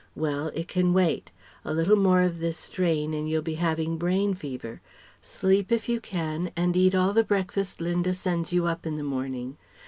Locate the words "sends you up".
8.15-8.87